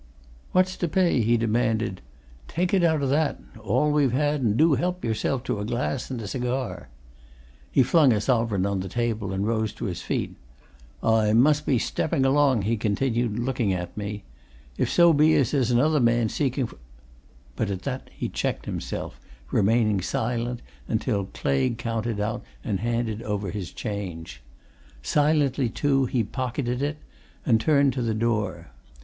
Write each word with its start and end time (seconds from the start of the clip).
"What's 0.51 0.77
to 0.77 0.87
pay?" 0.87 1.21
he 1.21 1.37
demanded. 1.37 2.01
"Take 2.47 2.73
it 2.73 2.83
out 2.83 3.03
o' 3.03 3.05
that 3.05 3.39
all 3.59 3.91
we've 3.91 4.13
had, 4.13 4.41
and 4.41 4.57
do 4.57 4.69
you 4.69 4.73
help 4.73 5.05
yourself 5.05 5.43
to 5.43 5.59
a 5.59 5.63
glass 5.63 6.09
and 6.09 6.19
a 6.23 6.27
cigar." 6.27 6.89
He 7.71 7.83
flung 7.83 8.11
a 8.11 8.19
sovereign 8.19 8.65
on 8.65 8.79
the 8.79 8.89
table, 8.89 9.31
and 9.31 9.45
rose 9.45 9.71
to 9.73 9.85
his 9.85 10.01
feet. 10.01 10.35
"I 11.03 11.33
must 11.33 11.67
be 11.67 11.77
stepping 11.77 12.25
along," 12.25 12.63
he 12.63 12.77
continued, 12.77 13.37
looking 13.37 13.73
at 13.73 13.95
me. 13.95 14.23
"If 14.75 14.89
so 14.89 15.13
be 15.13 15.35
as 15.35 15.51
there's 15.51 15.69
another 15.69 15.99
man 15.99 16.29
seeking 16.29 16.65
for" 16.65 16.77
But 17.55 17.69
at 17.69 17.83
that 17.83 18.09
he 18.11 18.27
checked 18.27 18.65
himself, 18.65 19.19
remaining 19.51 20.01
silent 20.01 20.63
until 20.87 21.25
Claigue 21.25 21.77
counted 21.77 22.19
out 22.19 22.41
and 22.63 22.79
handed 22.79 23.21
over 23.21 23.51
his 23.51 23.71
change; 23.71 24.41
silently, 25.03 25.69
too, 25.69 26.05
he 26.07 26.23
pocketed 26.23 26.81
it, 26.81 26.97
and 27.45 27.61
turned 27.61 27.93
to 27.93 28.01
the 28.01 28.15
door. 28.15 28.71